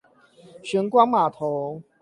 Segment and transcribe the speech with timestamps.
[0.63, 1.83] 玄光碼頭